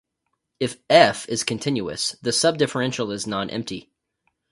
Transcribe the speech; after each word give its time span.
If 0.59 0.77
"f" 0.89 1.29
is 1.29 1.43
continuous, 1.43 2.15
the 2.23 2.31
subdifferential 2.31 3.13
is 3.13 3.25
nonempty. 3.25 3.89